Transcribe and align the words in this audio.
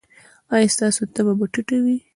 ایا 0.53 0.71
ستاسو 0.75 1.01
تبه 1.15 1.33
به 1.39 1.45
ټیټه 1.53 1.77
وي؟ 1.83 1.97